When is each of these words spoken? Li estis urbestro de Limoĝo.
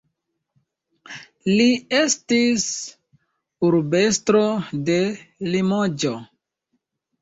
Li 1.59 1.67
estis 1.99 2.65
urbestro 3.71 4.45
de 4.93 5.01
Limoĝo. 5.55 6.19